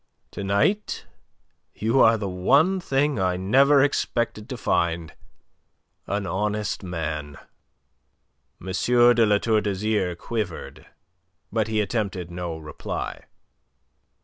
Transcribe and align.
To 0.31 0.43
night 0.43 1.05
you 1.75 1.99
are 2.01 2.17
the 2.17 2.27
one 2.27 2.79
thing 2.79 3.19
I 3.19 3.37
never 3.37 3.83
expected 3.83 4.49
to 4.49 4.57
find 4.57 5.11
you: 6.07 6.13
an 6.15 6.25
honest 6.25 6.81
man." 6.81 7.37
M. 8.59 8.65
de 8.69 9.25
La 9.27 9.37
Tour 9.37 9.61
d'Azyr 9.61 10.15
quivered. 10.17 10.87
But 11.51 11.67
he 11.67 11.81
attempted 11.81 12.31
no 12.31 12.57
reply. 12.57 13.25